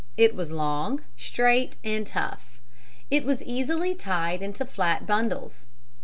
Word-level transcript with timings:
It 0.17 0.33
was 0.33 0.51
long, 0.51 1.03
straight 1.15 1.77
and 1.83 2.07
tough. 2.07 2.59
It 3.11 3.23
was 3.23 3.43
easily 3.43 3.93
tied 3.93 4.41
into 4.41 4.65
flat 4.65 5.05
bundles. 5.05 5.67